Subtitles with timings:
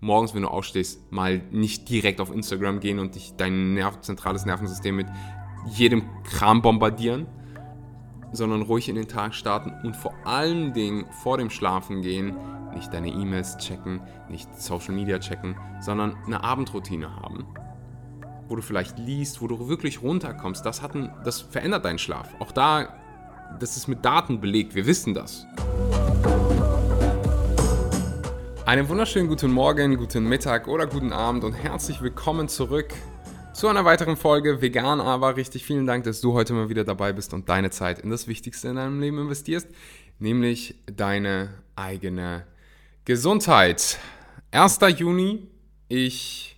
[0.00, 4.46] morgens, wenn du aufstehst, mal nicht direkt auf Instagram gehen und dich dein Nerv zentrales
[4.46, 5.06] Nervensystem mit
[5.66, 7.26] jedem Kram bombardieren,
[8.32, 12.36] sondern ruhig in den Tag starten und vor allen Dingen vor dem Schlafen gehen
[12.74, 17.46] nicht deine E-Mails checken, nicht Social Media checken, sondern eine Abendroutine haben,
[18.48, 20.64] wo du vielleicht liest, wo du wirklich runterkommst.
[20.64, 22.28] Das, hat ein, das verändert deinen Schlaf.
[22.38, 22.88] Auch da,
[23.58, 25.46] das ist mit Daten belegt, wir wissen das.
[28.70, 32.94] Einen wunderschönen guten Morgen, guten Mittag oder guten Abend und herzlich willkommen zurück
[33.52, 35.64] zu einer weiteren Folge Vegan aber richtig.
[35.64, 38.68] Vielen Dank, dass du heute mal wieder dabei bist und deine Zeit in das Wichtigste
[38.68, 39.66] in deinem Leben investierst,
[40.20, 42.46] nämlich deine eigene
[43.06, 43.98] Gesundheit.
[44.52, 44.78] 1.
[44.98, 45.48] Juni.
[45.88, 46.56] Ich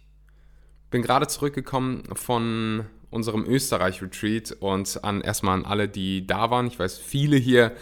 [0.91, 6.67] bin gerade zurückgekommen von unserem Österreich-Retreat und an erstmal an alle, die da waren.
[6.67, 7.73] Ich weiß, viele hier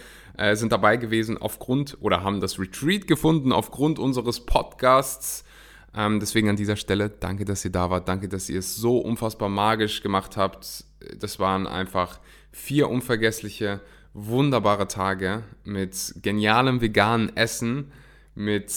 [0.40, 5.44] äh, sind dabei gewesen aufgrund oder haben das Retreat gefunden aufgrund unseres Podcasts.
[5.94, 8.08] Ähm, deswegen an dieser Stelle danke, dass ihr da wart.
[8.08, 10.84] Danke, dass ihr es so unfassbar magisch gemacht habt.
[11.18, 12.20] Das waren einfach
[12.52, 13.82] vier unvergessliche,
[14.14, 17.92] wunderbare Tage mit genialem veganen Essen,
[18.34, 18.72] mit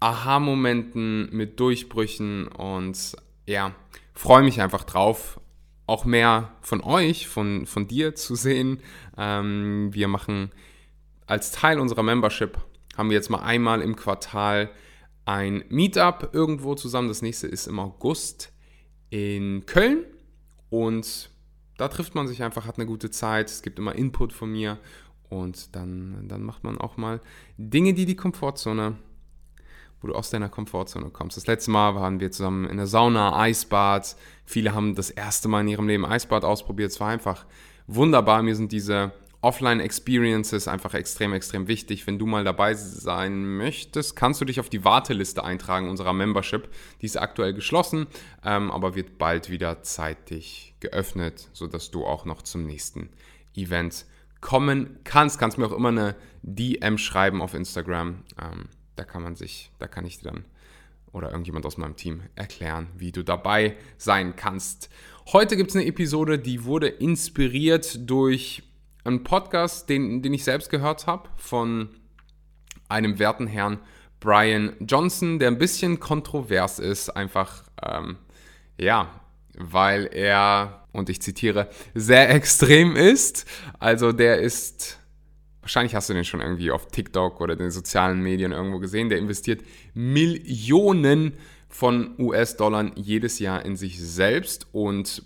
[0.00, 3.74] Aha-Momenten, mit Durchbrüchen und ja,
[4.12, 5.39] freue mich einfach drauf,
[5.90, 8.80] auch mehr von euch, von, von dir zu sehen.
[9.18, 10.52] Ähm, wir machen
[11.26, 12.58] als Teil unserer Membership,
[12.96, 14.70] haben wir jetzt mal einmal im Quartal
[15.24, 17.08] ein Meetup irgendwo zusammen.
[17.08, 18.52] Das nächste ist im August
[19.10, 20.04] in Köln
[20.70, 21.30] und
[21.76, 23.50] da trifft man sich einfach, hat eine gute Zeit.
[23.50, 24.78] Es gibt immer Input von mir
[25.28, 27.20] und dann, dann macht man auch mal
[27.58, 28.96] Dinge, die die Komfortzone,
[30.00, 31.36] wo du aus deiner Komfortzone kommst.
[31.36, 34.16] Das letzte Mal waren wir zusammen in der Sauna, Eisbad.
[34.44, 36.90] Viele haben das erste Mal in ihrem Leben Eisbad ausprobiert.
[36.90, 37.46] Es war einfach
[37.86, 38.42] wunderbar.
[38.42, 42.06] Mir sind diese Offline-Experiences einfach extrem, extrem wichtig.
[42.06, 46.68] Wenn du mal dabei sein möchtest, kannst du dich auf die Warteliste eintragen unserer Membership.
[47.00, 48.06] Die ist aktuell geschlossen,
[48.44, 53.10] ähm, aber wird bald wieder zeitig geöffnet, sodass du auch noch zum nächsten
[53.54, 54.04] Event
[54.40, 55.38] kommen kannst.
[55.38, 58.24] Kannst mir auch immer eine DM schreiben auf Instagram.
[58.40, 60.44] Ähm, da kann man sich, da kann ich dir dann
[61.12, 64.90] oder irgendjemand aus meinem Team erklären, wie du dabei sein kannst.
[65.32, 68.62] Heute gibt es eine Episode, die wurde inspiriert durch
[69.04, 71.90] einen Podcast, den, den ich selbst gehört habe, von
[72.88, 73.78] einem werten Herrn
[74.20, 78.18] Brian Johnson, der ein bisschen kontrovers ist, einfach, ähm,
[78.78, 79.20] ja,
[79.56, 83.46] weil er, und ich zitiere, sehr extrem ist.
[83.78, 84.99] Also der ist,
[85.60, 89.18] wahrscheinlich hast du den schon irgendwie auf TikTok oder den sozialen Medien irgendwo gesehen, der
[89.18, 89.62] investiert
[89.94, 91.34] Millionen
[91.68, 95.22] von US-Dollar jedes Jahr in sich selbst und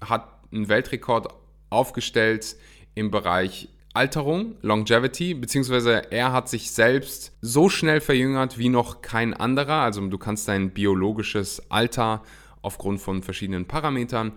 [0.00, 1.28] hat einen Weltrekord
[1.70, 2.56] aufgestellt
[2.94, 9.34] im Bereich Alterung, Longevity, beziehungsweise er hat sich selbst so schnell verjüngert wie noch kein
[9.34, 9.82] anderer.
[9.82, 12.22] Also du kannst dein biologisches Alter
[12.62, 14.32] aufgrund von verschiedenen Parametern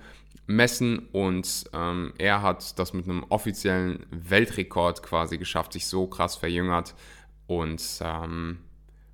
[0.56, 6.36] messen und ähm, er hat das mit einem offiziellen Weltrekord quasi geschafft, sich so krass
[6.36, 6.96] verjüngert
[7.48, 8.60] und ähm,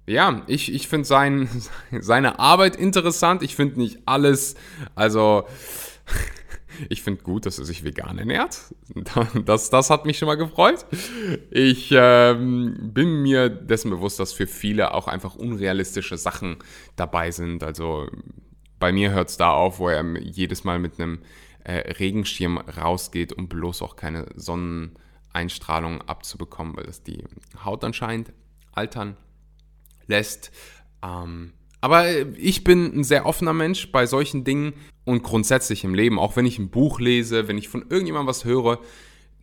[0.08, 1.50] ja, ich, ich finde sein,
[2.00, 3.44] seine Arbeit interessant.
[3.44, 4.56] Ich finde nicht alles,
[4.96, 5.46] also
[6.90, 8.59] ich finde gut, dass er sich vegan ernährt.
[9.46, 10.86] Das, das hat mich schon mal gefreut.
[11.52, 16.58] Ich ähm, bin mir dessen bewusst, dass für viele auch einfach unrealistische Sachen
[16.96, 17.64] dabei sind.
[17.64, 18.08] Also
[18.80, 21.20] bei mir hört es da auf, wo er jedes Mal mit einem
[21.64, 27.24] äh, Regenschirm rausgeht, um bloß auch keine Sonneneinstrahlung abzubekommen, weil das die
[27.64, 28.34] Haut anscheinend
[28.72, 29.18] altern
[30.08, 30.52] lässt.
[31.04, 34.74] Ähm, aber ich bin ein sehr offener Mensch bei solchen Dingen
[35.06, 36.20] und grundsätzlich im Leben.
[36.20, 38.80] Auch wenn ich ein Buch lese, wenn ich von irgendjemandem was höre,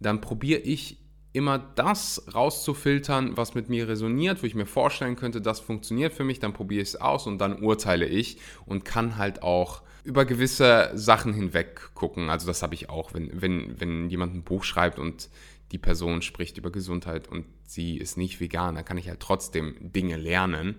[0.01, 0.99] dann probiere ich
[1.35, 6.25] immer das rauszufiltern, was mit mir resoniert, wo ich mir vorstellen könnte, das funktioniert für
[6.25, 10.25] mich, dann probiere ich es aus und dann urteile ich und kann halt auch über
[10.25, 12.31] gewisse Sachen hinweg gucken.
[12.31, 15.29] Also das habe ich auch, wenn, wenn, wenn jemand ein Buch schreibt und
[15.73, 19.75] die Person spricht über Gesundheit und sie ist nicht vegan, dann kann ich halt trotzdem
[19.81, 20.77] Dinge lernen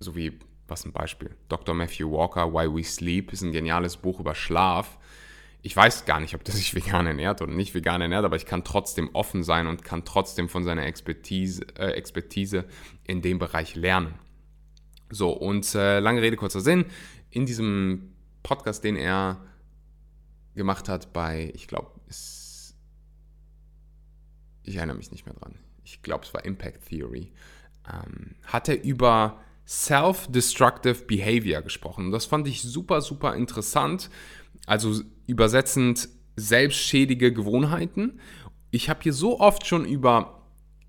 [0.00, 1.74] so wie, was ein Beispiel, Dr.
[1.74, 4.98] Matthew Walker, Why We Sleep, ist ein geniales Buch über Schlaf.
[5.62, 8.46] Ich weiß gar nicht, ob der sich vegan ernährt oder nicht vegan ernährt, aber ich
[8.46, 12.64] kann trotzdem offen sein und kann trotzdem von seiner Expertise, äh, Expertise
[13.04, 14.14] in dem Bereich lernen.
[15.10, 16.86] So, und äh, lange Rede, kurzer Sinn.
[17.30, 19.44] In diesem Podcast, den er
[20.54, 21.90] gemacht hat bei, ich glaube,
[24.62, 25.56] ich erinnere mich nicht mehr dran.
[25.84, 27.32] Ich glaube, es war Impact Theory.
[27.92, 32.10] Ähm, hat er über Self-Destructive Behavior gesprochen.
[32.10, 34.10] Das fand ich super, super interessant.
[34.70, 38.20] Also übersetzend selbstschädige Gewohnheiten.
[38.70, 40.44] Ich habe hier so oft schon über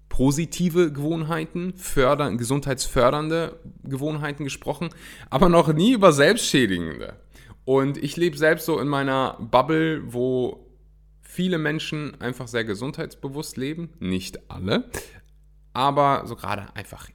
[0.08, 4.90] positive Gewohnheiten, fördern, gesundheitsfördernde Gewohnheiten gesprochen,
[5.32, 7.16] aber noch nie über selbstschädigende.
[7.66, 10.70] Und ich lebe selbst so in meiner Bubble, wo
[11.24, 13.90] viele Menschen einfach sehr gesundheitsbewusst leben.
[14.00, 14.92] Nicht alle,
[15.74, 17.10] aber so gerade einfach.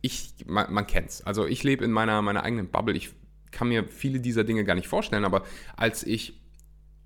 [0.00, 1.22] Ich, man, man kennt's.
[1.22, 2.96] Also ich lebe in meiner, meiner eigenen Bubble.
[2.96, 3.14] Ich
[3.52, 5.44] kann mir viele dieser Dinge gar nicht vorstellen, aber
[5.76, 6.40] als ich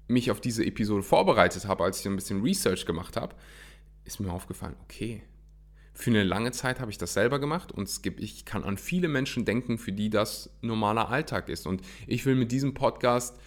[0.08, 3.34] mich auf diese Episode vorbereitet habe, als ich ein bisschen Research gemacht habe,
[4.04, 5.22] ist mir aufgefallen, okay,
[5.92, 9.44] für eine lange Zeit habe ich das selber gemacht und ich kann an viele Menschen
[9.44, 11.66] denken, für die das normaler Alltag ist.
[11.66, 13.38] Und ich will mit diesem Podcast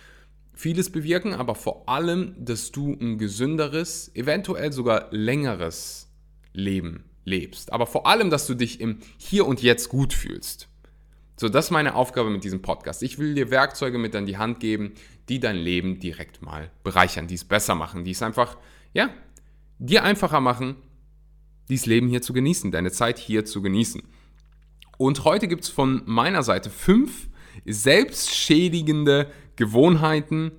[0.53, 6.09] vieles bewirken, aber vor allem, dass du ein gesünderes, eventuell sogar längeres
[6.51, 7.71] Leben lebst.
[7.71, 10.68] Aber vor allem, dass du dich im Hier und Jetzt gut fühlst.
[11.39, 13.01] So, das ist meine Aufgabe mit diesem Podcast.
[13.01, 14.91] Ich will dir Werkzeuge mit an die Hand geben,
[15.29, 18.57] die dein Leben direkt mal bereichern, die es besser machen, die es einfach,
[18.91, 19.09] ja,
[19.77, 20.75] dir einfacher machen,
[21.69, 24.03] dieses Leben hier zu genießen, deine Zeit hier zu genießen.
[24.97, 27.29] Und heute gibt es von meiner Seite fünf
[27.65, 30.51] selbstschädigende Gewohnheiten,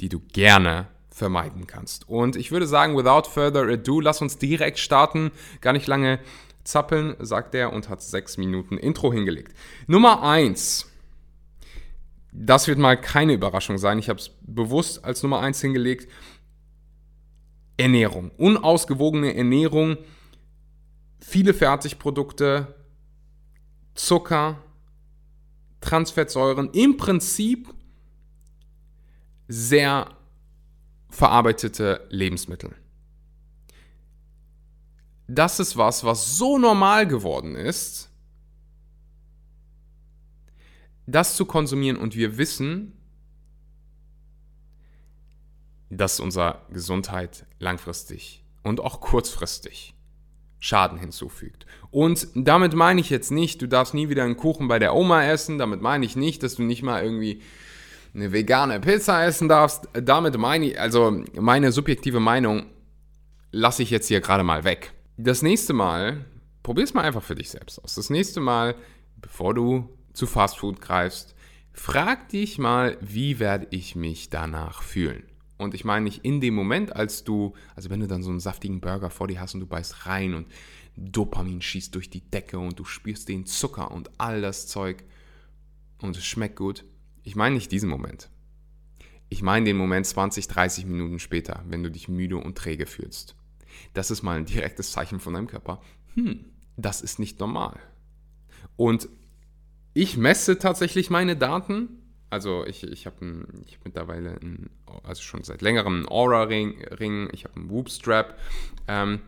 [0.00, 2.08] die du gerne vermeiden kannst.
[2.08, 5.32] Und ich würde sagen, without further ado, lass uns direkt starten.
[5.62, 6.20] Gar nicht lange
[6.66, 9.56] zappeln, sagt er und hat sechs Minuten Intro hingelegt.
[9.86, 10.90] Nummer eins.
[12.32, 13.98] Das wird mal keine Überraschung sein.
[13.98, 16.10] Ich habe es bewusst als Nummer eins hingelegt.
[17.76, 18.30] Ernährung.
[18.36, 19.98] Unausgewogene Ernährung,
[21.20, 22.74] viele Fertigprodukte,
[23.94, 24.62] Zucker,
[25.80, 27.72] Transfettsäuren, im Prinzip
[29.48, 30.08] sehr
[31.10, 32.74] verarbeitete Lebensmittel.
[35.28, 38.10] Das ist was, was so normal geworden ist,
[41.06, 42.92] das zu konsumieren und wir wissen,
[45.90, 49.94] dass unserer Gesundheit langfristig und auch kurzfristig
[50.58, 51.66] Schaden hinzufügt.
[51.90, 55.24] Und damit meine ich jetzt nicht, du darfst nie wieder einen Kuchen bei der Oma
[55.24, 57.42] essen, damit meine ich nicht, dass du nicht mal irgendwie
[58.14, 59.88] eine vegane Pizza essen darfst.
[59.92, 62.66] Damit meine ich, also meine subjektive Meinung
[63.52, 64.95] lasse ich jetzt hier gerade mal weg.
[65.18, 66.26] Das nächste Mal,
[66.62, 67.94] probier es mal einfach für dich selbst aus.
[67.94, 68.74] Das nächste Mal,
[69.16, 71.34] bevor du zu Fastfood greifst,
[71.72, 75.24] frag dich mal, wie werde ich mich danach fühlen?
[75.56, 78.40] Und ich meine nicht in dem Moment, als du, also wenn du dann so einen
[78.40, 80.48] saftigen Burger vor dir hast und du beißt rein und
[80.96, 85.02] Dopamin schießt durch die Decke und du spürst den Zucker und all das Zeug
[86.02, 86.84] und es schmeckt gut.
[87.22, 88.28] Ich meine nicht diesen Moment.
[89.30, 93.34] Ich meine den Moment 20, 30 Minuten später, wenn du dich müde und träge fühlst.
[93.94, 95.80] Das ist mal ein direktes Zeichen von deinem Körper.
[96.14, 96.44] Hm,
[96.76, 97.78] das ist nicht normal.
[98.76, 99.08] Und
[99.94, 104.70] ich messe tatsächlich meine Daten also ich, ich habe hab mittlerweile, ein,
[105.04, 108.38] also schon seit längerem einen Aura-Ring, Ring, ich habe einen Whoop-Strap.
[108.88, 109.20] Ähm,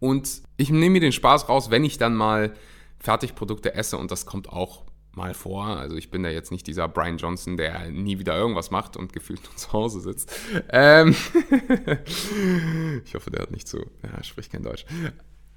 [0.00, 2.54] und ich nehme mir den Spaß raus, wenn ich dann mal
[3.00, 5.66] Fertigprodukte esse und das kommt auch mal vor.
[5.66, 9.12] Also ich bin da jetzt nicht dieser Brian Johnson, der nie wieder irgendwas macht und
[9.12, 10.32] gefühlt nur zu Hause sitzt.
[10.70, 11.14] Ähm
[13.04, 14.84] ich hoffe, der hat nicht so, ja, spricht kein Deutsch.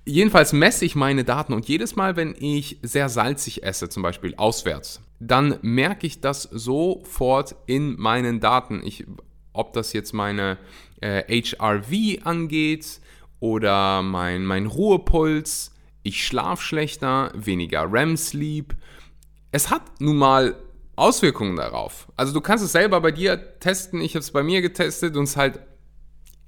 [0.03, 4.33] Jedenfalls messe ich meine Daten und jedes Mal, wenn ich sehr salzig esse, zum Beispiel
[4.35, 8.81] auswärts, dann merke ich das sofort in meinen Daten.
[8.83, 9.05] Ich,
[9.53, 10.57] ob das jetzt meine
[11.01, 12.99] äh, HRV angeht
[13.39, 15.71] oder mein, mein Ruhepuls,
[16.01, 18.75] ich schlafe schlechter, weniger REM-Sleep.
[19.51, 20.55] Es hat nun mal
[20.95, 22.11] Auswirkungen darauf.
[22.15, 25.23] Also du kannst es selber bei dir testen, ich habe es bei mir getestet und
[25.23, 25.59] es halt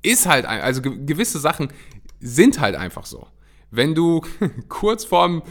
[0.02, 1.72] ist halt, also gewisse Sachen
[2.20, 3.28] sind halt einfach so
[3.74, 4.22] wenn du
[4.70, 5.42] kurz vorm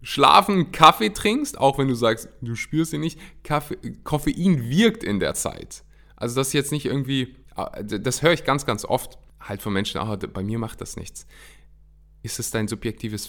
[0.00, 5.20] Schlafen Kaffee trinkst, auch wenn du sagst, du spürst ihn nicht, Kaffee, Koffein wirkt in
[5.20, 5.84] der Zeit.
[6.16, 9.74] Also das ist jetzt nicht irgendwie, ah, das höre ich ganz, ganz oft halt von
[9.74, 11.26] Menschen, oh, bei mir macht das nichts.
[12.22, 13.28] Ist es dein subjektives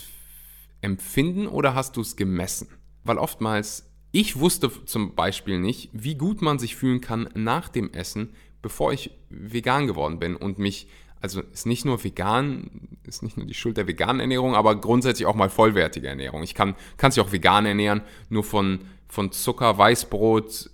[0.79, 2.69] Empfinden oder hast du es gemessen?
[3.03, 7.91] Weil oftmals, ich wusste zum Beispiel nicht, wie gut man sich fühlen kann nach dem
[7.93, 10.87] Essen, bevor ich vegan geworden bin und mich
[11.21, 15.25] also ist nicht nur vegan, ist nicht nur die Schuld der veganen Ernährung, aber grundsätzlich
[15.25, 16.43] auch mal vollwertige Ernährung.
[16.43, 20.69] Ich kann, kann sich auch vegan ernähren, nur von, von Zucker, Weißbrot,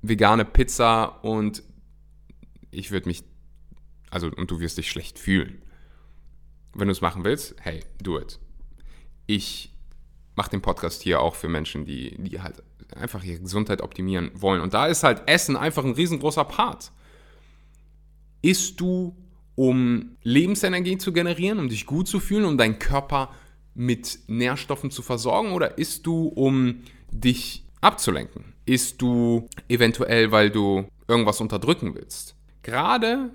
[0.00, 1.62] vegane Pizza und
[2.70, 3.22] ich würde mich,
[4.10, 5.62] also und du wirst dich schlecht fühlen.
[6.74, 8.38] Wenn du es machen willst, hey, do it.
[9.26, 9.71] Ich
[10.34, 12.62] mache den Podcast hier auch für Menschen, die, die halt
[12.96, 14.60] einfach ihre Gesundheit optimieren wollen.
[14.60, 16.92] Und da ist halt Essen einfach ein riesengroßer Part.
[18.42, 19.16] Isst du
[19.54, 23.30] um Lebensenergie zu generieren, um dich gut zu fühlen, um deinen Körper
[23.74, 28.52] mit Nährstoffen zu versorgen oder isst du, um dich abzulenken?
[28.64, 32.36] Isst du eventuell, weil du irgendwas unterdrücken willst?
[32.62, 33.30] Gerade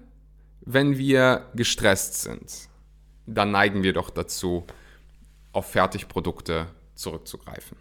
[0.61, 2.69] wenn wir gestresst sind,
[3.25, 4.65] dann neigen wir doch dazu,
[5.53, 7.77] auf Fertigprodukte zurückzugreifen.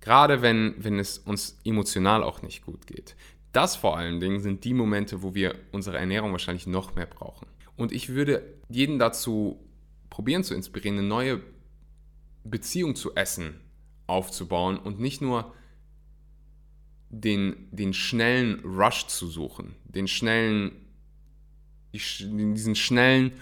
[0.00, 3.16] Gerade wenn, wenn es uns emotional auch nicht gut geht.
[3.52, 7.46] Das vor allen Dingen sind die Momente, wo wir unsere Ernährung wahrscheinlich noch mehr brauchen.
[7.76, 9.60] Und ich würde jeden dazu
[10.10, 11.40] probieren zu inspirieren, eine neue
[12.44, 13.60] Beziehung zu Essen
[14.06, 15.54] aufzubauen und nicht nur
[17.08, 20.72] den, den schnellen Rush zu suchen, den schnellen,
[21.92, 23.32] diesen schnellen,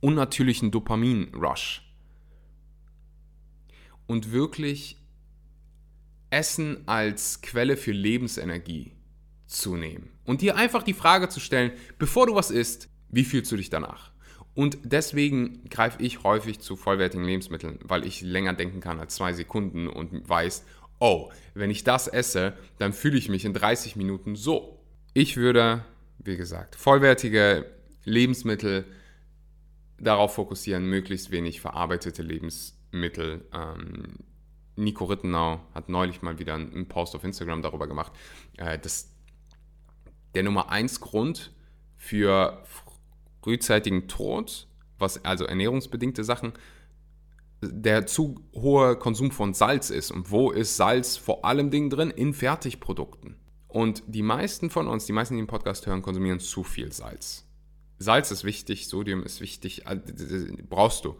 [0.00, 1.89] unnatürlichen Dopamin-Rush.
[4.10, 4.96] Und wirklich
[6.30, 8.90] Essen als Quelle für Lebensenergie
[9.46, 10.10] zu nehmen.
[10.24, 13.70] Und dir einfach die Frage zu stellen, bevor du was isst, wie fühlst du dich
[13.70, 14.10] danach?
[14.54, 19.32] Und deswegen greife ich häufig zu vollwertigen Lebensmitteln, weil ich länger denken kann als zwei
[19.32, 20.64] Sekunden und weiß,
[20.98, 24.82] oh, wenn ich das esse, dann fühle ich mich in 30 Minuten so.
[25.14, 25.84] Ich würde,
[26.18, 27.64] wie gesagt, vollwertige
[28.02, 28.86] Lebensmittel
[30.00, 32.79] darauf fokussieren, möglichst wenig verarbeitete Lebensmittel.
[32.92, 34.16] Ähm,
[34.76, 38.12] Nico Rittenau hat neulich mal wieder einen Post auf Instagram darüber gemacht,
[38.56, 39.12] äh, dass
[40.34, 41.52] der Nummer 1 Grund
[41.96, 42.62] für
[43.42, 44.68] frühzeitigen Tod,
[44.98, 46.52] was also ernährungsbedingte Sachen,
[47.62, 50.10] der zu hohe Konsum von Salz ist.
[50.10, 52.10] Und wo ist Salz vor allem Ding drin?
[52.10, 53.36] In Fertigprodukten.
[53.68, 57.46] Und die meisten von uns, die meisten, die den Podcast hören, konsumieren zu viel Salz.
[57.98, 59.84] Salz ist wichtig, Sodium ist wichtig,
[60.68, 61.16] brauchst du.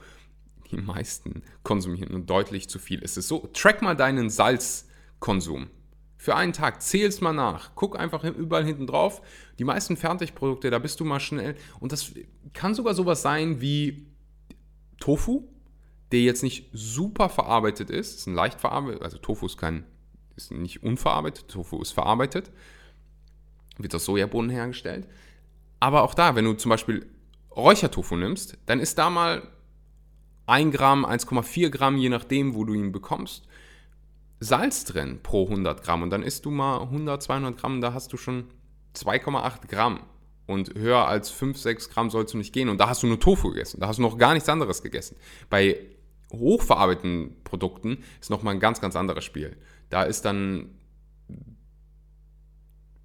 [0.71, 3.03] Die meisten konsumieren nur deutlich zu viel.
[3.03, 5.69] Es ist so, track mal deinen Salzkonsum.
[6.17, 7.71] Für einen Tag, zähl's mal nach.
[7.75, 9.23] Guck einfach überall hinten drauf.
[9.59, 11.57] Die meisten Fertigprodukte, da bist du mal schnell.
[11.81, 12.12] Und das
[12.53, 14.07] kann sogar sowas sein wie
[14.99, 15.49] Tofu,
[16.12, 19.85] der jetzt nicht super verarbeitet ist, ist ein leicht verarbeitet, also Tofu ist kein,
[20.37, 22.50] ist nicht unverarbeitet, Tofu ist verarbeitet,
[23.79, 25.09] wird aus Sojabohnen hergestellt.
[25.79, 27.07] Aber auch da, wenn du zum Beispiel
[27.57, 29.43] Räuchertofu nimmst, dann ist da mal
[30.50, 33.47] 1 Gramm, 1,4 Gramm, je nachdem, wo du ihn bekommst,
[34.40, 36.02] Salz drin pro 100 Gramm.
[36.02, 38.45] Und dann isst du mal 100, 200 Gramm, da hast du schon
[38.97, 40.00] 2,8 Gramm.
[40.47, 42.69] Und höher als 5, 6 Gramm sollst du nicht gehen.
[42.69, 43.80] Und da hast du nur Tofu gegessen.
[43.80, 45.16] Da hast du noch gar nichts anderes gegessen.
[45.49, 45.78] Bei
[46.33, 49.57] hochverarbeiteten Produkten ist nochmal ein ganz, ganz anderes Spiel.
[49.90, 50.71] Da ist dann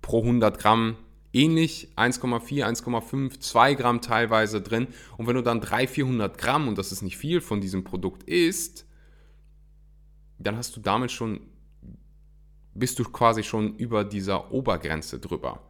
[0.01, 0.95] pro 100 Gramm
[1.35, 4.87] ähnlich 1,4, 1,5, 2 Gramm teilweise drin.
[5.17, 8.23] Und wenn du dann 300, 400 Gramm, und das ist nicht viel von diesem Produkt
[8.23, 8.85] isst,
[10.39, 11.41] dann hast du damit schon,
[12.73, 15.61] bist du quasi schon über dieser Obergrenze drüber.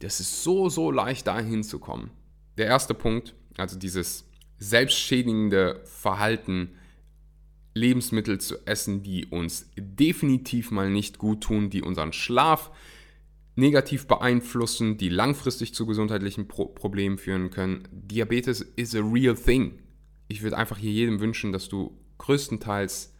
[0.00, 2.10] Das ist so, so leicht dahin zu kommen.
[2.58, 6.70] Der erste Punkt, also dieses selbstschädigende Verhalten,
[7.74, 12.70] Lebensmittel zu essen, die uns definitiv mal nicht gut tun, die unseren Schlaf
[13.58, 17.88] negativ beeinflussen, die langfristig zu gesundheitlichen Pro Problemen führen können.
[17.90, 19.82] Diabetes is a real thing.
[20.28, 23.14] Ich würde einfach hier jedem wünschen, dass du größtenteils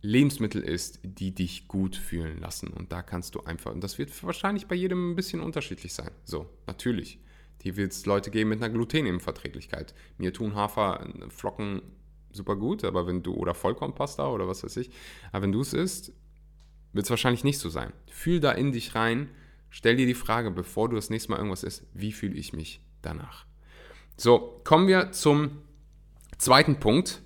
[0.00, 2.68] Lebensmittel isst, die dich gut fühlen lassen.
[2.68, 6.10] Und da kannst du einfach, und das wird wahrscheinlich bei jedem ein bisschen unterschiedlich sein.
[6.24, 7.20] So, natürlich.
[7.62, 9.94] Hier wird es Leute geben mit einer Gluteninverträglichkeit.
[10.18, 11.82] Mir tun Haferflocken
[12.32, 14.90] super gut, aber wenn du, oder Vollkornpasta oder was weiß ich,
[15.30, 16.12] aber wenn du es isst,
[16.92, 17.92] wird es wahrscheinlich nicht so sein.
[18.10, 19.28] Fühl da in dich rein,
[19.70, 22.80] stell dir die Frage, bevor du das nächste Mal irgendwas isst, wie fühle ich mich
[23.02, 23.46] danach?
[24.16, 25.58] So, kommen wir zum
[26.38, 27.22] zweiten Punkt.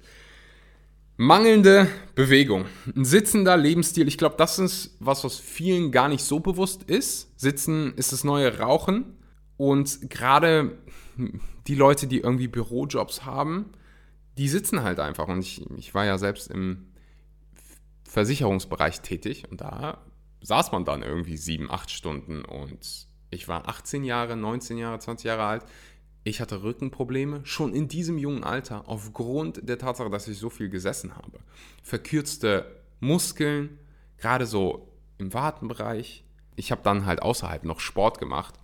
[1.19, 2.67] Mangelnde Bewegung.
[2.95, 4.07] Ein sitzender Lebensstil.
[4.07, 7.41] Ich glaube, das ist was, was vielen gar nicht so bewusst ist.
[7.41, 9.17] Sitzen ist das neue Rauchen.
[9.57, 10.79] Und gerade
[11.67, 13.71] die Leute, die irgendwie Bürojobs haben,
[14.37, 15.29] die sitzen halt einfach.
[15.29, 16.87] Und ich, ich war ja selbst im
[18.09, 19.99] Versicherungsbereich tätig und da
[20.41, 25.27] saß man dann irgendwie sieben, acht Stunden und ich war 18 Jahre, 19 Jahre, 20
[25.27, 25.65] Jahre alt.
[26.23, 30.69] Ich hatte Rückenprobleme schon in diesem jungen Alter aufgrund der Tatsache, dass ich so viel
[30.69, 31.39] gesessen habe.
[31.83, 33.79] Verkürzte Muskeln,
[34.19, 36.25] gerade so im Wartenbereich.
[36.57, 38.55] Ich habe dann halt außerhalb noch Sport gemacht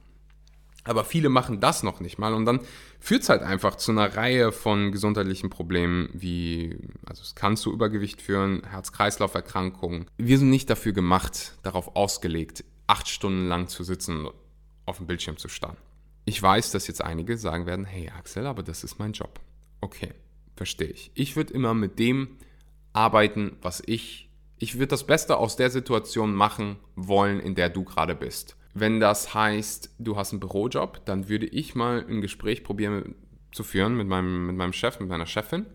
[0.85, 2.61] aber viele machen das noch nicht mal und dann
[2.99, 7.73] führt es halt einfach zu einer Reihe von gesundheitlichen Problemen, wie, also es kann zu
[7.73, 10.07] Übergewicht führen, Herz-Kreislauf-Erkrankungen.
[10.19, 14.35] Wir sind nicht dafür gemacht, darauf ausgelegt, acht Stunden lang zu sitzen und
[14.87, 15.77] auf dem Bildschirm zu starren.
[16.25, 19.41] Ich weiß, dass jetzt einige sagen werden, hey Axel, aber das ist mein Job.
[19.81, 20.13] Okay,
[20.57, 21.11] verstehe ich.
[21.15, 22.37] Ich würde immer mit dem
[22.93, 27.85] arbeiten, was ich, ich würde das Beste aus der Situation machen wollen, in der du
[27.85, 28.57] gerade bist.
[28.75, 33.15] Wenn das heißt, du hast einen Bürojob, dann würde ich mal ein Gespräch probieren
[33.53, 35.67] zu führen mit meinem, mit meinem Chef, mit meiner Chefin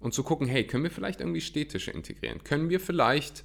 [0.00, 2.44] und zu gucken, hey, können wir vielleicht irgendwie Städtische integrieren?
[2.44, 3.44] Können wir vielleicht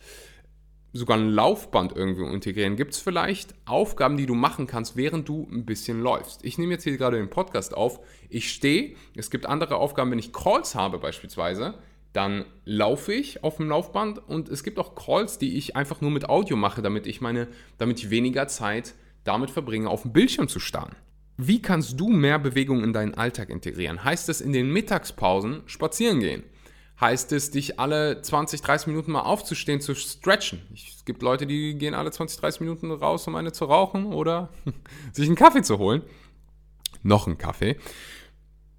[0.91, 2.75] sogar ein Laufband irgendwie integrieren?
[2.75, 6.43] Gibt es vielleicht Aufgaben, die du machen kannst, während du ein bisschen läufst?
[6.43, 8.01] Ich nehme jetzt hier gerade den Podcast auf.
[8.27, 11.75] Ich stehe, es gibt andere Aufgaben, wenn ich Calls habe beispielsweise,
[12.13, 16.11] dann laufe ich auf dem Laufband und es gibt auch Calls, die ich einfach nur
[16.11, 17.47] mit Audio mache, damit ich meine,
[17.77, 20.95] damit ich weniger Zeit damit verbringe, auf dem Bildschirm zu starren.
[21.37, 24.03] Wie kannst du mehr Bewegung in deinen Alltag integrieren?
[24.03, 26.43] Heißt es in den Mittagspausen spazieren gehen?
[26.99, 30.61] heißt es, dich alle 20, 30 Minuten mal aufzustehen, zu stretchen.
[30.73, 34.49] Es gibt Leute, die gehen alle 20, 30 Minuten raus, um eine zu rauchen oder
[35.13, 36.01] sich einen Kaffee zu holen.
[37.01, 37.77] Noch einen Kaffee.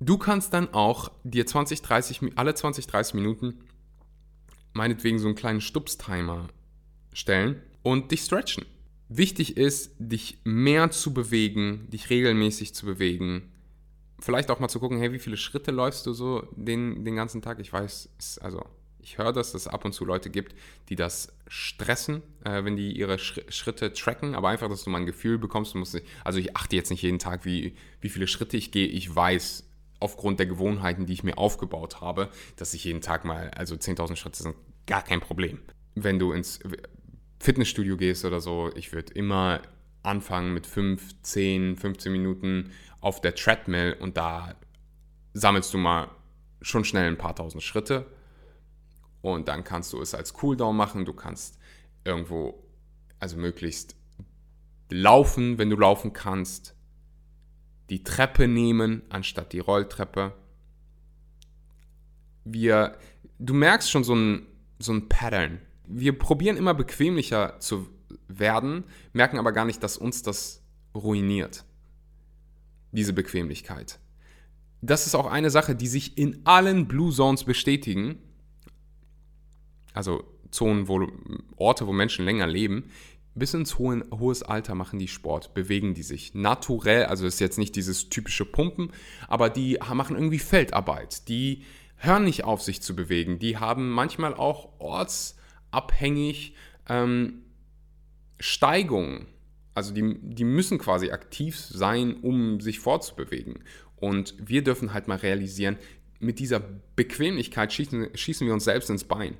[0.01, 3.61] Du kannst dann auch dir 20, 30, alle 20, 30 Minuten
[4.73, 6.49] meinetwegen so einen kleinen Stupstimer
[7.13, 8.65] stellen und dich stretchen.
[9.09, 13.53] Wichtig ist, dich mehr zu bewegen, dich regelmäßig zu bewegen,
[14.21, 17.43] vielleicht auch mal zu gucken, hey, wie viele Schritte läufst du so den, den ganzen
[17.43, 17.59] Tag?
[17.59, 18.65] Ich weiß, es, also
[19.01, 20.55] ich höre, dass es ab und zu Leute gibt,
[20.89, 25.07] die das stressen, äh, wenn die ihre Schritte tracken, aber einfach, dass du mal ein
[25.07, 28.27] Gefühl bekommst, du musst nicht, also ich achte jetzt nicht jeden Tag, wie, wie viele
[28.27, 29.70] Schritte ich gehe, ich weiß
[30.01, 34.17] aufgrund der Gewohnheiten, die ich mir aufgebaut habe, dass ich jeden Tag mal, also 10.000
[34.17, 35.61] Schritte sind gar kein Problem.
[35.95, 36.59] Wenn du ins
[37.39, 39.61] Fitnessstudio gehst oder so, ich würde immer
[40.03, 44.55] anfangen mit 5, 10, 15 Minuten auf der Treadmill und da
[45.35, 46.11] sammelst du mal
[46.63, 48.07] schon schnell ein paar tausend Schritte
[49.23, 51.05] und dann kannst du es als Cooldown machen.
[51.05, 51.59] Du kannst
[52.05, 52.67] irgendwo,
[53.19, 53.97] also möglichst
[54.91, 56.75] laufen, wenn du laufen kannst,
[57.91, 60.33] die Treppe nehmen anstatt die Rolltreppe.
[62.45, 62.97] Wir,
[63.39, 64.47] du merkst schon so ein,
[64.79, 65.61] so ein Pattern.
[65.87, 67.89] Wir probieren immer bequemlicher zu
[68.29, 70.63] werden, merken aber gar nicht, dass uns das
[70.95, 71.65] ruiniert
[72.93, 73.99] diese Bequemlichkeit.
[74.83, 78.19] Das ist auch eine Sache, die sich in allen Blue Zones bestätigen.
[79.93, 81.07] Also Zonen, wo,
[81.57, 82.91] Orte, wo Menschen länger leben.
[83.35, 87.05] Bis ins hohen, hohes Alter machen die Sport, bewegen die sich naturell.
[87.05, 88.93] Also ist jetzt nicht dieses typische Pumpen,
[89.29, 91.29] aber die machen irgendwie Feldarbeit.
[91.29, 91.63] Die
[91.97, 93.39] hören nicht auf, sich zu bewegen.
[93.39, 96.55] Die haben manchmal auch ortsabhängig
[96.89, 97.45] ähm,
[98.41, 99.27] Steigungen
[99.75, 103.65] also die, die müssen quasi aktiv sein, um sich fortzubewegen.
[103.97, 105.79] Und wir dürfen halt mal realisieren,
[106.19, 106.61] mit dieser
[106.97, 109.39] Bequemlichkeit schießen, schießen wir uns selbst ins Bein.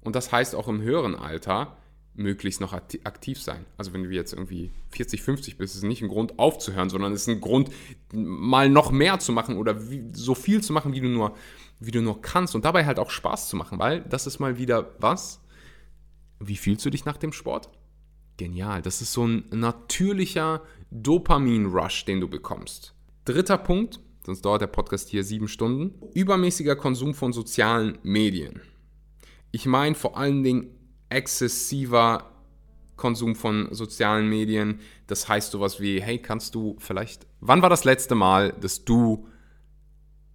[0.00, 1.76] Und das heißt auch im höheren Alter
[2.14, 3.64] möglichst noch aktiv sein.
[3.78, 7.12] Also wenn du jetzt irgendwie 40, 50 bist, ist es nicht ein Grund aufzuhören, sondern
[7.12, 7.70] es ist ein Grund,
[8.12, 11.34] mal noch mehr zu machen oder wie, so viel zu machen, wie du, nur,
[11.80, 14.58] wie du nur kannst und dabei halt auch Spaß zu machen, weil das ist mal
[14.58, 15.40] wieder was.
[16.38, 17.70] Wie fühlst du dich nach dem Sport?
[18.36, 18.82] Genial.
[18.82, 22.94] Das ist so ein natürlicher Dopamin-Rush, den du bekommst.
[23.24, 25.94] Dritter Punkt, sonst dauert der Podcast hier sieben Stunden.
[26.14, 28.60] Übermäßiger Konsum von sozialen Medien.
[29.52, 30.81] Ich meine vor allen Dingen
[31.14, 32.30] exzessiver
[32.96, 34.80] Konsum von sozialen Medien.
[35.06, 39.26] Das heißt sowas wie, hey, kannst du vielleicht, wann war das letzte Mal, dass du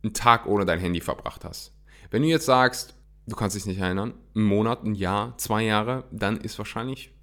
[0.03, 1.73] einen Tag ohne dein Handy verbracht hast?
[2.09, 6.05] Wenn du jetzt sagst, du kannst dich nicht erinnern, ein Monat, ein Jahr, zwei Jahre,
[6.11, 7.13] dann ist wahrscheinlich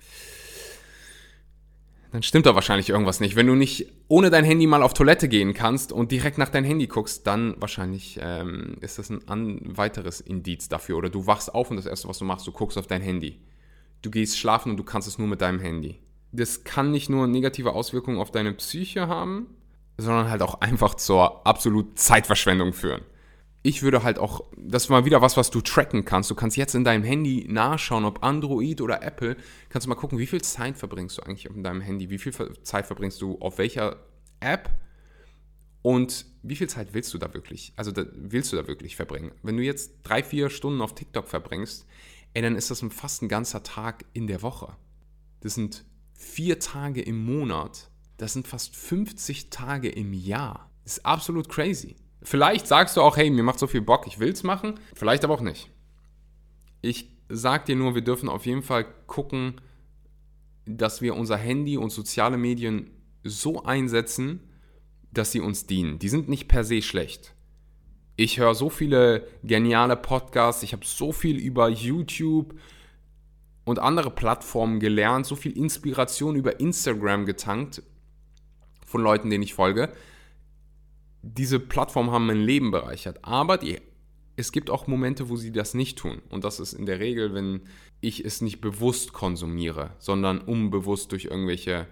[2.15, 3.35] dann stimmt da wahrscheinlich irgendwas nicht.
[3.35, 6.63] Wenn du nicht ohne dein Handy mal auf Toilette gehen kannst und direkt nach dein
[6.63, 10.97] Handy guckst, dann wahrscheinlich ähm, ist das ein an weiteres Indiz dafür.
[10.97, 13.41] Oder du wachst auf und das Erste, was du machst, du guckst auf dein Handy.
[14.03, 15.99] Du gehst schlafen und du kannst es nur mit deinem Handy.
[16.31, 19.49] Das kann nicht nur negative Auswirkungen auf deine Psyche haben,
[19.97, 23.03] sondern halt auch einfach zur absoluten Zeitverschwendung führen
[23.67, 26.31] ich würde halt auch, das ist mal wieder was, was du tracken kannst.
[26.31, 29.39] Du kannst jetzt in deinem Handy nachschauen, ob Android oder Apple,
[29.71, 32.35] kannst du mal gucken, wie viel Zeit verbringst du eigentlich auf deinem Handy, wie viel
[32.63, 34.05] Zeit verbringst du auf welcher
[34.41, 34.69] App
[35.81, 39.33] und wie viel Zeit willst du da wirklich, also da, willst du da wirklich verbringen?
[39.43, 41.87] Wenn du jetzt drei, vier Stunden auf TikTok verbringst,
[42.35, 44.77] ey, dann ist das fast ein ganzer Tag in der Woche.
[45.41, 47.89] Das sind vier Tage im Monat.
[48.19, 50.71] Das sind fast 50 Tage im Jahr.
[50.83, 51.97] Das ist absolut crazy.
[52.25, 54.81] Vielleicht sagst du auch, hey, mir macht so viel Bock, ich will es machen.
[54.95, 55.69] Vielleicht aber auch nicht.
[56.81, 59.61] Ich sag dir nur, wir dürfen auf jeden Fall gucken,
[60.65, 62.91] dass wir unser Handy und soziale Medien
[63.23, 64.41] so einsetzen,
[65.13, 65.99] dass sie uns dienen.
[65.99, 67.35] Die sind nicht per se schlecht.
[68.17, 72.55] Ich höre so viele geniale Podcasts, ich habe so viel über YouTube
[73.65, 77.83] und andere Plattformen gelernt, so viel Inspiration über Instagram getankt
[78.87, 79.93] von Leuten, denen ich folge
[81.25, 83.19] diese Plattformen haben mein Leben bereichert.
[83.23, 83.81] Aber die,
[84.37, 86.21] es gibt auch Momente, wo sie das nicht tun.
[86.31, 87.63] Und das ist in der Regel, wenn
[88.01, 91.87] ich es nicht bewusst konsumiere, sondern unbewusst durch irgendwelche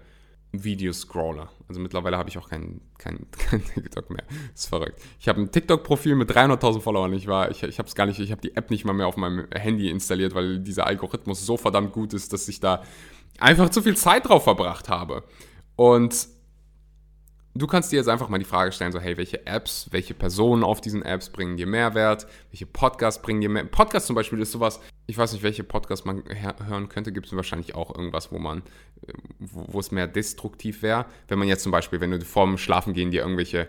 [0.51, 1.49] Videoscroller.
[1.67, 4.23] Also mittlerweile habe ich auch kein, kein, kein TikTok mehr.
[4.51, 5.01] Das ist verrückt.
[5.19, 7.13] Ich habe ein TikTok-Profil mit 300.000 Followern.
[7.13, 9.17] Ich ich, ich habe es gar nicht, ich habe die App nicht mal mehr auf
[9.17, 12.83] meinem Handy installiert, weil dieser Algorithmus so verdammt gut ist, dass ich da
[13.39, 15.23] einfach zu viel Zeit drauf verbracht habe.
[15.75, 16.27] Und
[17.55, 20.63] du kannst dir jetzt einfach mal die Frage stellen, so hey, welche Apps, welche Personen
[20.63, 23.65] auf diesen Apps bringen dir Mehrwert, welche Podcasts bringen dir mehr.
[23.65, 26.23] Podcast zum Beispiel ist sowas, ich weiß nicht, welche Podcasts man
[26.67, 28.59] hören könnte, gibt es wahrscheinlich auch irgendwas, wo man,
[29.07, 31.05] äh, wo, es mehr destruktiv wäre.
[31.27, 33.67] Wenn man jetzt zum Beispiel, wenn du vorm Schlafengehen dir irgendwelche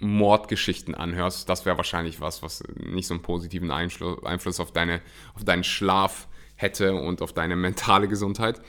[0.00, 5.00] Mordgeschichten anhörst, das wäre wahrscheinlich was, was nicht so einen positiven Einfluss, Einfluss auf, deine,
[5.34, 8.60] auf deinen Schlaf hätte und auf deine mentale Gesundheit.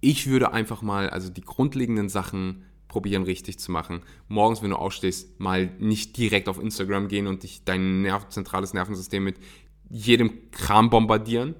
[0.00, 4.02] Ich würde einfach mal, also die grundlegenden Sachen probieren richtig zu machen.
[4.26, 8.74] Morgens, wenn du aufstehst, mal nicht direkt auf Instagram gehen und dich dein Nerv zentrales
[8.74, 9.36] Nervensystem mit
[9.90, 11.54] jedem Kram bombardieren,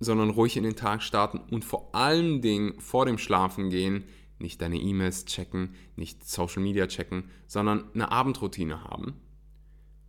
[0.00, 4.04] sondern ruhig in den Tag starten und vor allen Dingen vor dem Schlafen gehen
[4.38, 9.14] nicht deine E-Mails checken, nicht Social Media checken, sondern eine Abendroutine haben,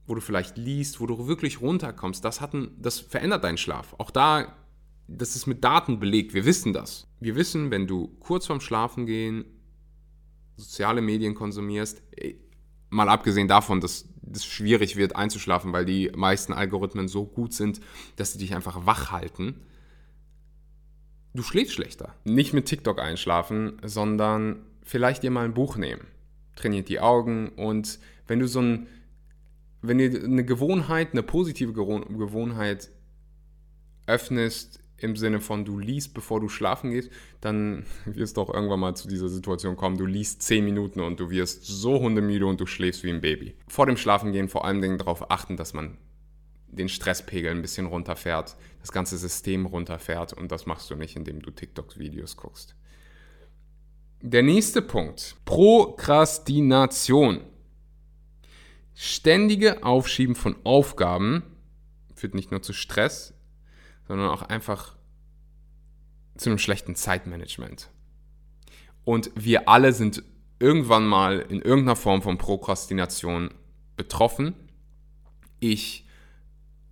[0.05, 2.23] wo du vielleicht liest, wo du wirklich runterkommst.
[2.23, 3.95] Das, hat ein, das verändert deinen Schlaf.
[3.97, 4.55] Auch da,
[5.07, 6.35] das ist mit Daten belegt.
[6.35, 7.07] Wir wissen das.
[7.19, 9.45] Wir wissen, wenn du kurz vorm Schlafen gehen
[10.59, 12.01] soziale Medien konsumierst,
[12.89, 17.79] mal abgesehen davon, dass es schwierig wird einzuschlafen, weil die meisten Algorithmen so gut sind,
[18.15, 19.61] dass sie dich einfach wach halten.
[21.33, 22.15] Du schläfst schlechter.
[22.25, 26.05] Nicht mit TikTok einschlafen, sondern vielleicht dir mal ein Buch nehmen.
[26.55, 28.87] Trainiert die Augen und wenn du so ein,
[29.81, 32.89] wenn du eine Gewohnheit, eine positive Gewohnheit
[34.07, 38.79] öffnest, im Sinne von du liest, bevor du schlafen gehst, dann wirst du auch irgendwann
[38.79, 39.97] mal zu dieser Situation kommen.
[39.97, 43.55] Du liest 10 Minuten und du wirst so hundemüde und du schläfst wie ein Baby.
[43.67, 45.97] Vor dem Schlafengehen vor allem darauf achten, dass man
[46.67, 51.41] den Stresspegel ein bisschen runterfährt, das ganze System runterfährt und das machst du nicht, indem
[51.41, 52.75] du TikToks-Videos guckst.
[54.21, 57.41] Der nächste Punkt, Prokrastination.
[58.93, 61.43] Ständige Aufschieben von Aufgaben
[62.13, 63.33] führt nicht nur zu Stress,
[64.09, 64.95] sondern auch einfach
[66.35, 67.91] zu einem schlechten Zeitmanagement.
[69.05, 70.23] Und wir alle sind
[70.57, 73.51] irgendwann mal in irgendeiner Form von Prokrastination
[73.95, 74.55] betroffen.
[75.59, 76.07] Ich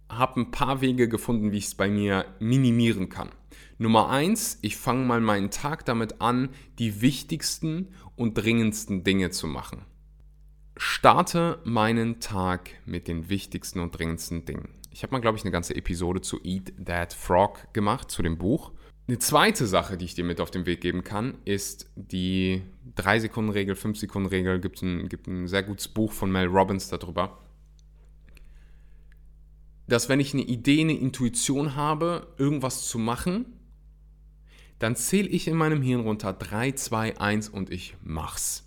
[0.10, 3.30] habe ein paar Wege gefunden, wie ich es bei mir minimieren kann.
[3.80, 9.48] Nummer eins, ich fange mal meinen Tag damit an, die wichtigsten und dringendsten Dinge zu
[9.48, 9.86] machen.
[10.78, 14.70] Starte meinen Tag mit den wichtigsten und dringendsten Dingen.
[14.98, 18.40] Ich habe mal, glaube ich, eine ganze Episode zu Eat That Frog gemacht, zu dem
[18.40, 18.72] Buch.
[19.08, 22.64] Eine zweite Sache, die ich dir mit auf den Weg geben kann, ist die
[22.96, 24.60] 3-Sekunden-Regel, 5-Sekunden-Regel.
[24.60, 27.38] Gibt ein, gibt ein sehr gutes Buch von Mel Robbins darüber.
[29.86, 33.46] Dass wenn ich eine Idee, eine Intuition habe, irgendwas zu machen,
[34.80, 38.67] dann zähle ich in meinem Hirn runter 3, 2, 1 und ich mach's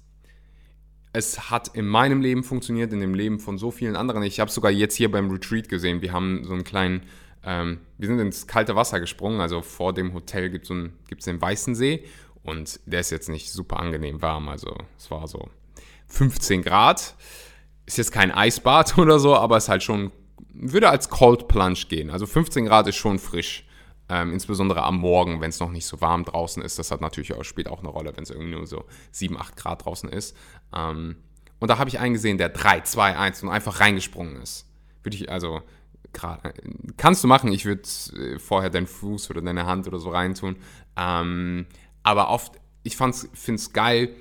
[1.12, 4.22] es hat in meinem Leben funktioniert, in dem Leben von so vielen anderen.
[4.22, 6.02] Ich habe sogar jetzt hier beim Retreat gesehen.
[6.02, 7.02] Wir haben so einen kleinen,
[7.44, 9.40] ähm, wir sind ins kalte Wasser gesprungen.
[9.40, 12.04] Also vor dem Hotel gibt es so den Weißen See
[12.42, 14.48] und der ist jetzt nicht super angenehm warm.
[14.48, 15.48] Also es war so
[16.06, 17.16] 15 Grad.
[17.86, 20.12] Ist jetzt kein Eisbad oder so, aber es halt schon,
[20.52, 22.10] würde als Cold Plunge gehen.
[22.10, 23.66] Also 15 Grad ist schon frisch.
[24.12, 26.80] Ähm, insbesondere am Morgen, wenn es noch nicht so warm draußen ist.
[26.80, 29.56] Das hat natürlich auch, spielt auch eine Rolle, wenn es irgendwie nur so 7, 8
[29.56, 30.36] Grad draußen ist.
[30.74, 31.16] Ähm,
[31.58, 34.66] und da habe ich einen gesehen, der 3, 2, 1 und einfach reingesprungen ist.
[35.02, 35.62] Würde ich, also,
[36.12, 36.40] grad,
[36.96, 37.82] kannst du machen, ich würde
[38.16, 40.56] äh, vorher deinen Fuß oder deine Hand oder so reintun.
[40.96, 41.66] Ähm,
[42.02, 44.14] aber oft, ich finde es geil,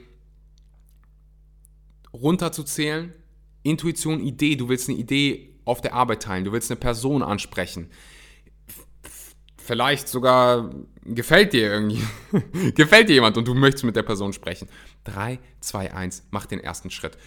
[2.14, 3.14] runterzuzählen.
[3.64, 7.90] Intuition, Idee, du willst eine Idee auf der Arbeit teilen, du willst eine Person ansprechen
[9.70, 10.72] vielleicht sogar
[11.06, 12.02] gefällt dir irgendwie,
[12.74, 14.68] gefällt dir jemand und du möchtest mit der Person sprechen.
[15.04, 17.18] 3, 2, 1, mach den ersten Schritt.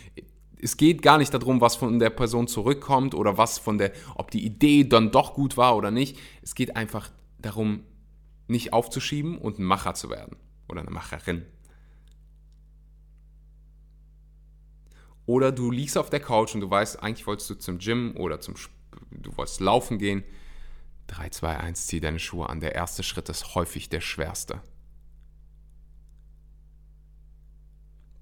[0.61, 4.31] Es geht gar nicht darum, was von der Person zurückkommt oder was von der, ob
[4.31, 6.19] die Idee dann doch gut war oder nicht.
[6.43, 7.85] Es geht einfach darum,
[8.47, 10.37] nicht aufzuschieben und ein Macher zu werden
[10.69, 11.45] oder eine Macherin.
[15.27, 18.41] Oder du liegst auf der Couch und du weißt, eigentlich wolltest du zum Gym oder
[18.41, 18.55] zum,
[19.11, 20.25] du wolltest laufen gehen
[21.09, 22.61] 3, 2, 1, zieh deine Schuhe an.
[22.61, 24.61] Der erste Schritt ist häufig der schwerste.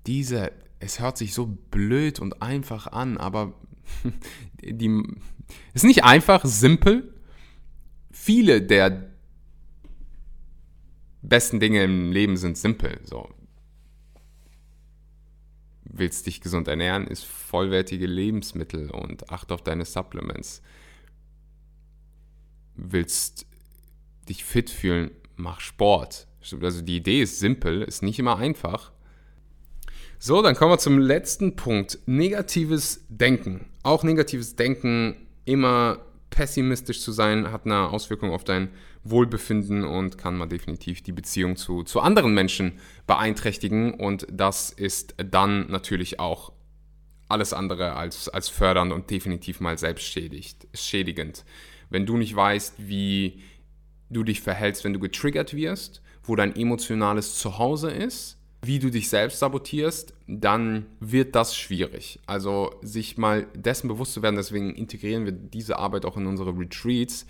[0.07, 3.55] Diese, es hört sich so blöd und einfach an, aber
[4.63, 5.03] die
[5.75, 7.15] ist nicht einfach, simpel.
[8.11, 9.11] Viele der
[11.23, 13.01] besten Dinge im Leben sind simpel.
[13.05, 13.29] So.
[15.85, 20.63] Willst dich gesund ernähren, ist vollwertige Lebensmittel und acht auf deine Supplements
[22.81, 23.47] willst
[24.29, 26.27] dich fit fühlen, mach Sport.
[26.61, 28.93] Also die Idee ist simpel, ist nicht immer einfach.
[30.23, 31.99] So, dann kommen wir zum letzten Punkt.
[32.05, 33.65] Negatives Denken.
[33.83, 38.69] Auch negatives Denken, immer pessimistisch zu sein, hat eine Auswirkung auf dein
[39.03, 42.73] Wohlbefinden und kann mal definitiv die Beziehung zu, zu anderen Menschen
[43.07, 43.95] beeinträchtigen.
[43.95, 46.53] Und das ist dann natürlich auch
[47.29, 51.47] alles andere als, als fördernd und definitiv mal selbstschädigend.
[51.89, 53.41] Wenn du nicht weißt, wie
[54.11, 59.09] du dich verhältst, wenn du getriggert wirst, wo dein emotionales Zuhause ist, wie du dich
[59.09, 62.21] selbst sabotierst, dann wird das schwierig.
[62.27, 66.57] Also sich mal dessen bewusst zu werden, deswegen integrieren wir diese Arbeit auch in unsere
[66.57, 67.27] Retreats.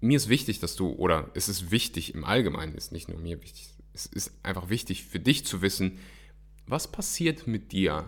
[0.00, 3.40] Mir ist wichtig, dass du, oder es ist wichtig im Allgemeinen, ist nicht nur mir
[3.42, 5.98] wichtig, es ist einfach wichtig für dich zu wissen,
[6.66, 8.04] was passiert mit dir?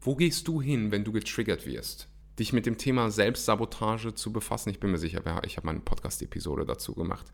[0.00, 2.08] Wo gehst du hin, wenn du getriggert wirst?
[2.38, 4.70] Dich mit dem Thema Selbstsabotage zu befassen.
[4.70, 7.32] Ich bin mir sicher, ich habe meine Podcast-Episode dazu gemacht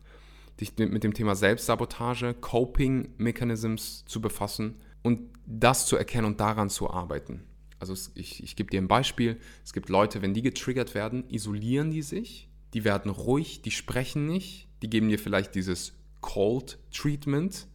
[0.59, 6.69] dich mit dem Thema Selbstsabotage, Coping Mechanisms zu befassen und das zu erkennen und daran
[6.69, 7.43] zu arbeiten.
[7.79, 9.37] Also ich, ich gebe dir ein Beispiel.
[9.63, 14.25] Es gibt Leute, wenn die getriggert werden, isolieren die sich, die werden ruhig, die sprechen
[14.25, 17.67] nicht, die geben dir vielleicht dieses Cold Treatment,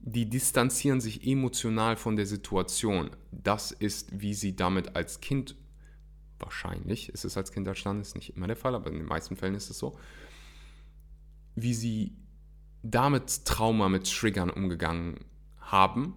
[0.00, 3.10] die distanzieren sich emotional von der Situation.
[3.30, 5.56] Das ist, wie sie damit als Kind,
[6.38, 9.36] wahrscheinlich ist es als Kind entstanden, ist nicht immer der Fall, aber in den meisten
[9.36, 9.98] Fällen ist es so,
[11.54, 12.16] wie sie
[12.82, 15.20] damit Trauma, mit Triggern umgegangen
[15.60, 16.14] haben.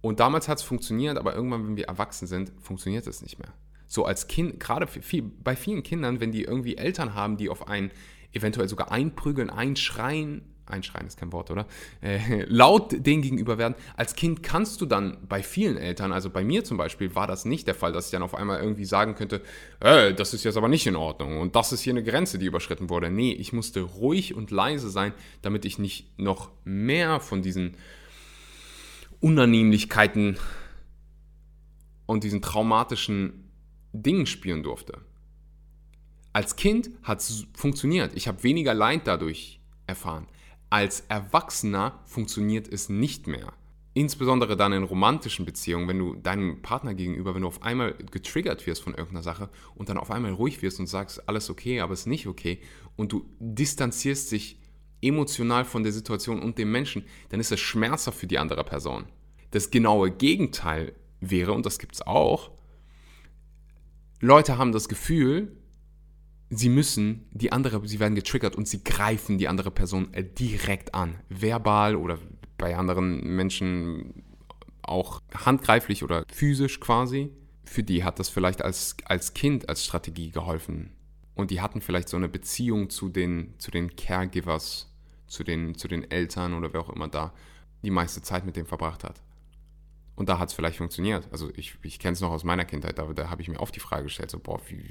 [0.00, 3.52] Und damals hat es funktioniert, aber irgendwann, wenn wir erwachsen sind, funktioniert es nicht mehr.
[3.86, 7.68] So als Kind, gerade viel, bei vielen Kindern, wenn die irgendwie Eltern haben, die auf
[7.68, 7.90] einen
[8.32, 11.66] eventuell sogar einprügeln, einschreien, einschreien ist kein Wort, oder?
[12.00, 13.74] Äh, laut denen gegenüber werden.
[13.96, 17.44] Als Kind kannst du dann bei vielen Eltern, also bei mir zum Beispiel, war das
[17.44, 19.42] nicht der Fall, dass ich dann auf einmal irgendwie sagen könnte,
[19.80, 22.46] äh, das ist jetzt aber nicht in Ordnung und das ist hier eine Grenze, die
[22.46, 23.10] überschritten wurde.
[23.10, 27.76] Nee, ich musste ruhig und leise sein, damit ich nicht noch mehr von diesen
[29.20, 30.38] Unannehmlichkeiten
[32.06, 33.50] und diesen traumatischen
[33.92, 34.98] Dingen spüren durfte.
[36.32, 38.12] Als Kind hat es funktioniert.
[38.14, 40.26] Ich habe weniger Leid dadurch erfahren.
[40.72, 43.52] Als Erwachsener funktioniert es nicht mehr.
[43.92, 48.66] Insbesondere dann in romantischen Beziehungen, wenn du deinem Partner gegenüber, wenn du auf einmal getriggert
[48.66, 51.92] wirst von irgendeiner Sache und dann auf einmal ruhig wirst und sagst, alles okay, aber
[51.92, 52.58] es ist nicht okay
[52.96, 54.58] und du distanzierst dich
[55.02, 59.04] emotional von der Situation und dem Menschen, dann ist es schmerzhaft für die andere Person.
[59.50, 62.50] Das genaue Gegenteil wäre, und das gibt es auch,
[64.20, 65.54] Leute haben das Gefühl,
[66.54, 70.94] sie müssen die andere, sie werden getriggert und sie greifen die andere Person äh, direkt
[70.94, 71.18] an.
[71.28, 72.18] Verbal oder
[72.58, 74.22] bei anderen Menschen
[74.82, 77.30] auch handgreiflich oder physisch quasi.
[77.64, 80.92] Für die hat das vielleicht als, als Kind als Strategie geholfen.
[81.34, 84.92] Und die hatten vielleicht so eine Beziehung zu den, zu den Caregivers,
[85.26, 87.32] zu den, zu den Eltern oder wer auch immer da
[87.82, 89.22] die meiste Zeit mit dem verbracht hat.
[90.14, 91.26] Und da hat es vielleicht funktioniert.
[91.32, 93.74] Also ich, ich kenne es noch aus meiner Kindheit, da, da habe ich mir oft
[93.74, 94.84] die Frage gestellt, so, boah, wie,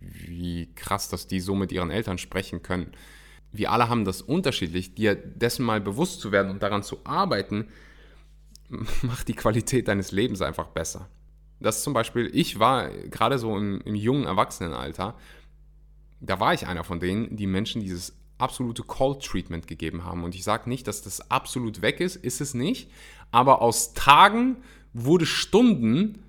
[0.00, 2.92] wie krass, dass die so mit ihren Eltern sprechen können.
[3.52, 4.94] Wir alle haben das unterschiedlich.
[4.94, 7.68] Dir dessen mal bewusst zu werden und daran zu arbeiten,
[9.02, 11.08] macht die Qualität deines Lebens einfach besser.
[11.60, 15.14] Das zum Beispiel, ich war gerade so im, im jungen Erwachsenenalter,
[16.20, 20.24] da war ich einer von denen, die Menschen dieses absolute Cold Treatment gegeben haben.
[20.24, 22.88] Und ich sage nicht, dass das absolut weg ist, ist es nicht
[23.32, 24.58] aber aus Tagen
[24.92, 26.22] wurde Stunden,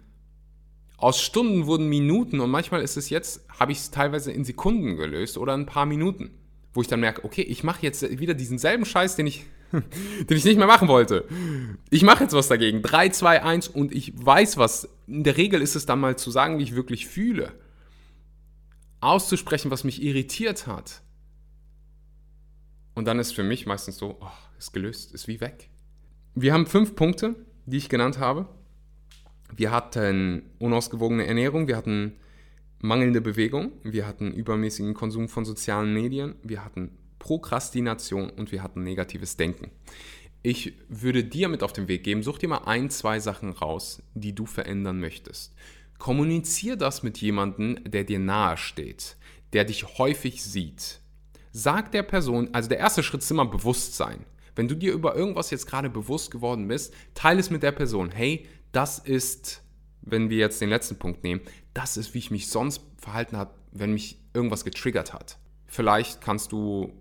[0.97, 4.95] aus Stunden wurden Minuten und manchmal ist es jetzt, habe ich es teilweise in Sekunden
[4.95, 6.31] gelöst oder ein paar Minuten,
[6.73, 10.37] wo ich dann merke, okay, ich mache jetzt wieder diesen selben Scheiß, den ich, den
[10.37, 11.27] ich nicht mehr machen wollte.
[11.89, 12.81] Ich mache jetzt was dagegen.
[12.81, 14.87] 3, 2, 1 und ich weiß was.
[15.07, 17.51] In der Regel ist es dann mal zu sagen, wie ich wirklich fühle.
[19.01, 21.02] Auszusprechen, was mich irritiert hat.
[22.95, 25.69] Und dann ist für mich meistens so, oh, ist gelöst, ist wie weg.
[26.35, 28.47] Wir haben fünf Punkte, die ich genannt habe.
[29.55, 32.13] Wir hatten unausgewogene Ernährung, wir hatten
[32.79, 38.83] mangelnde Bewegung, wir hatten übermäßigen Konsum von sozialen Medien, wir hatten Prokrastination und wir hatten
[38.83, 39.71] negatives Denken.
[40.41, 44.03] Ich würde dir mit auf den Weg geben, such dir mal ein, zwei Sachen raus,
[44.13, 45.55] die du verändern möchtest.
[45.99, 49.15] Kommunizier das mit jemandem, der dir nahe steht,
[49.53, 50.99] der dich häufig sieht.
[51.55, 54.25] Sag der Person, also der erste Schritt ist immer Bewusstsein.
[54.55, 58.09] Wenn du dir über irgendwas jetzt gerade bewusst geworden bist, teile es mit der Person.
[58.09, 59.61] Hey, das ist,
[60.01, 61.41] wenn wir jetzt den letzten Punkt nehmen,
[61.75, 65.37] das ist, wie ich mich sonst verhalten habe, wenn mich irgendwas getriggert hat.
[65.67, 66.91] Vielleicht kannst du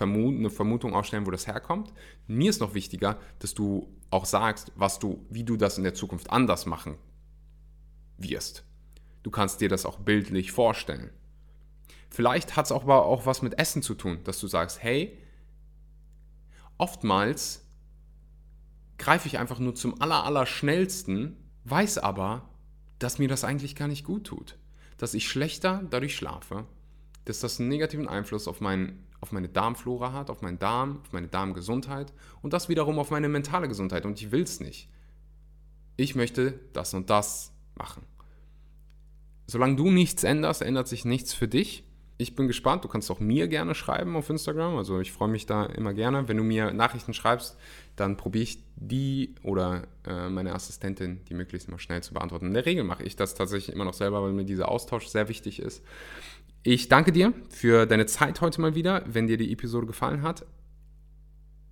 [0.00, 1.92] eine Vermutung aufstellen, wo das herkommt.
[2.28, 5.94] Mir ist noch wichtiger, dass du auch sagst, was du, wie du das in der
[5.94, 6.96] Zukunft anders machen
[8.18, 8.64] wirst.
[9.24, 11.10] Du kannst dir das auch bildlich vorstellen.
[12.10, 15.18] Vielleicht hat es aber auch was mit Essen zu tun, dass du sagst, hey,
[16.78, 17.66] oftmals
[18.98, 22.48] greife ich einfach nur zum aller, aller schnellsten, weiß aber,
[22.98, 24.56] dass mir das eigentlich gar nicht gut tut.
[24.96, 26.64] Dass ich schlechter dadurch schlafe,
[27.26, 31.12] dass das einen negativen Einfluss auf, mein, auf meine Darmflora hat, auf meinen Darm, auf
[31.12, 34.06] meine Darmgesundheit und das wiederum auf meine mentale Gesundheit.
[34.06, 34.88] Und ich will es nicht.
[35.96, 38.04] Ich möchte das und das machen.
[39.46, 41.84] Solange du nichts änderst, ändert sich nichts für dich
[42.18, 42.84] ich bin gespannt.
[42.84, 44.76] Du kannst auch mir gerne schreiben auf Instagram.
[44.76, 46.28] Also ich freue mich da immer gerne.
[46.28, 47.56] Wenn du mir Nachrichten schreibst,
[47.94, 52.46] dann probiere ich die oder äh, meine Assistentin, die möglichst immer schnell zu beantworten.
[52.46, 55.28] In der Regel mache ich das tatsächlich immer noch selber, weil mir dieser Austausch sehr
[55.28, 55.82] wichtig ist.
[56.62, 59.04] Ich danke dir für deine Zeit heute mal wieder.
[59.06, 60.44] Wenn dir die Episode gefallen hat,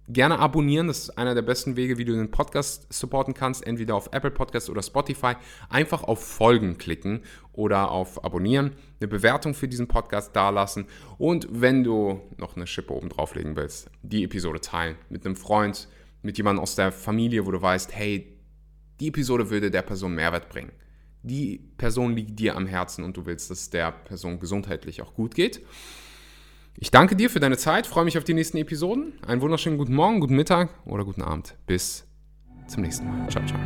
[0.08, 0.88] gerne abonnieren.
[0.88, 3.66] Das ist einer der besten Wege, wie du den Podcast supporten kannst.
[3.66, 5.34] Entweder auf Apple Podcasts oder Spotify.
[5.68, 8.72] Einfach auf Folgen klicken oder auf Abonnieren.
[9.00, 10.86] Eine Bewertung für diesen Podcast dalassen.
[11.18, 15.88] Und wenn du noch eine Schippe oben drauflegen willst, die Episode teilen mit einem Freund,
[16.22, 18.38] mit jemandem aus der Familie, wo du weißt, hey,
[19.00, 20.72] die Episode würde der Person Mehrwert bringen.
[21.22, 25.34] Die Person liegt dir am Herzen und du willst, dass der Person gesundheitlich auch gut
[25.34, 25.62] geht.
[26.76, 29.14] Ich danke dir für deine Zeit, freue mich auf die nächsten Episoden.
[29.26, 31.56] Einen wunderschönen guten Morgen, guten Mittag oder guten Abend.
[31.66, 32.06] Bis
[32.66, 33.28] zum nächsten Mal.
[33.30, 33.60] Ciao, ciao.